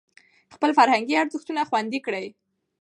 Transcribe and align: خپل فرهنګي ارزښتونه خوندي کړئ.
خپل 0.55 0.69
فرهنګي 0.77 1.15
ارزښتونه 1.21 1.61
خوندي 1.69 1.99
کړئ. 2.05 2.25